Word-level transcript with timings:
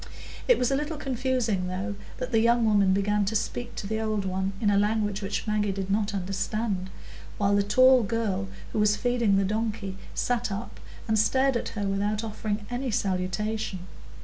It 0.47 0.57
was 0.57 0.71
a 0.71 0.75
little 0.75 0.97
confusing, 0.97 1.67
though, 1.67 1.93
that 2.17 2.31
the 2.31 2.39
young 2.39 2.65
woman 2.65 2.91
began 2.91 3.23
to 3.25 3.35
speak 3.35 3.75
to 3.75 3.85
the 3.85 3.99
old 4.01 4.25
one 4.25 4.51
in 4.59 4.71
a 4.71 4.77
language 4.79 5.21
which 5.21 5.45
Maggie 5.45 5.71
did 5.71 5.91
not 5.91 6.15
understand, 6.15 6.89
while 7.37 7.55
the 7.55 7.61
tall 7.61 8.01
girl, 8.01 8.47
who 8.73 8.79
was 8.79 8.95
feeding 8.97 9.35
the 9.37 9.45
donkey, 9.45 9.99
sat 10.15 10.51
up 10.51 10.79
and 11.07 11.19
stared 11.19 11.55
at 11.55 11.69
her 11.77 11.83
without 11.83 12.23
offering 12.23 12.65
any 12.71 12.89
salutation. 12.89 13.81